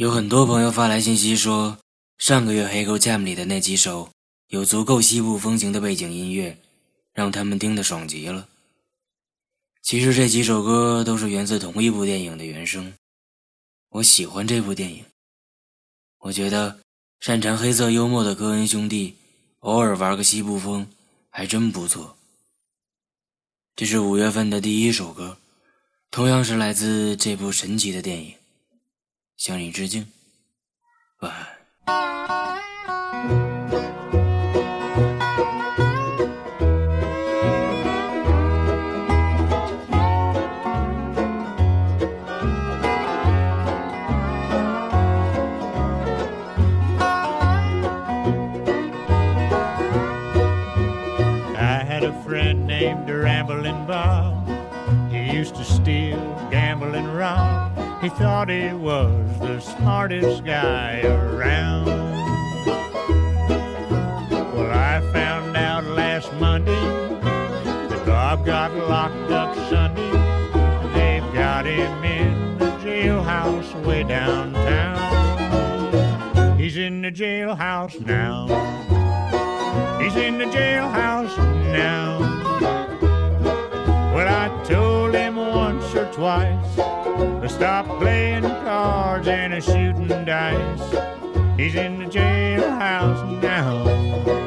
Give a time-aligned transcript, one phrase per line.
[0.00, 1.76] 有很多朋友发来信息说，
[2.16, 4.08] 上个月黑狗 Jam 里的那几首
[4.48, 6.56] 有足够西部风情的背景音乐，
[7.12, 8.48] 让他们听得爽极了。
[9.82, 12.94] 其实这几首歌都是源自同一部电影的原声。
[13.90, 15.04] 我喜欢这部电影。
[16.20, 16.80] 我觉得
[17.20, 19.16] 擅长黑色幽默的科恩兄弟
[19.58, 20.86] 偶尔玩个西部风
[21.28, 22.16] 还真不错。
[23.76, 25.36] 这是五月份的第一首歌，
[26.10, 28.39] 同样是来自这部神奇的电影。
[29.39, 30.07] 向你致敬，
[31.19, 31.45] 晚安。
[51.57, 54.47] I had a friend named Rambling Bob.
[55.11, 57.68] He used to steal, gamble, and rob.
[58.00, 61.84] He thought he was the smartest guy around.
[64.54, 70.12] Well, I found out last Monday that Bob got locked up Sunday.
[70.94, 74.98] They've got him in the jailhouse way downtown.
[76.58, 78.46] He's in the jailhouse now.
[80.00, 81.36] He's in the jailhouse
[81.70, 82.18] now.
[84.14, 91.58] Well, I told him once or twice to stop playing cards and a shooting dice.
[91.58, 94.39] He's in the jailhouse now.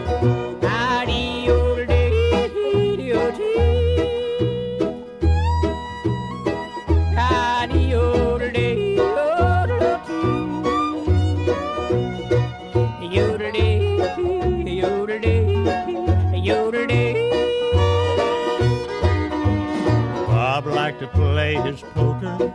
[20.64, 22.54] Bob liked to play his poker,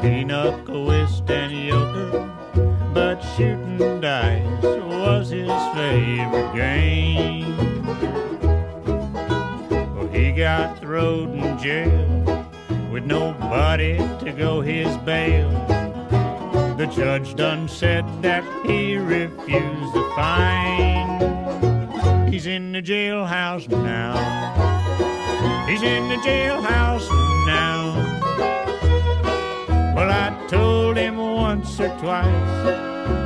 [0.00, 2.30] pinochle, whist, and euchre,
[2.92, 7.86] but shooting dice was his favorite game.
[9.94, 12.46] Well, he got thrown in jail
[12.92, 15.50] with nobody to go his bail.
[16.76, 21.20] The judge done said that he refused the fine.
[22.30, 24.79] He's in the jailhouse now.
[25.70, 27.08] He's in the jailhouse
[27.46, 27.94] now.
[29.94, 32.64] Well, I told him once or twice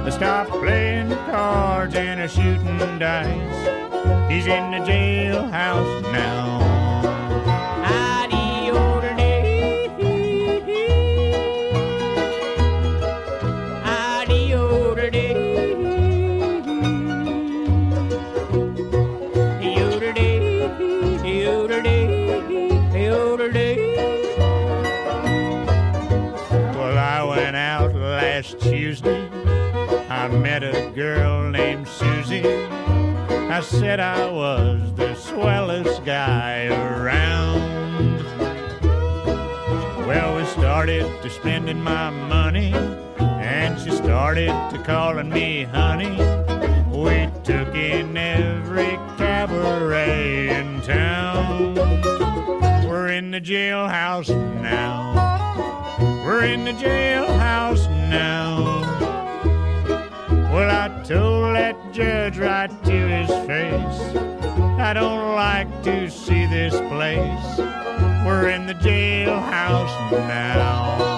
[0.04, 4.30] to stop playing cards and a shooting dice.
[4.30, 6.73] He's in the jailhouse now.
[28.44, 29.28] Last Tuesday.
[30.08, 32.46] I met a girl named Susie.
[32.46, 38.22] I said I was the swellest guy around.
[40.06, 42.74] Well, we started to spending my money,
[43.18, 46.10] and she started to calling me honey.
[46.90, 51.74] We took in every cabaret in town.
[52.86, 54.28] We're in the jailhouse
[54.60, 55.14] now.
[55.98, 58.80] We're in the jailhouse now.
[60.52, 64.16] Well, I told that judge right to his face,
[64.78, 67.58] I don't like to see this place.
[68.26, 71.13] We're in the jailhouse now.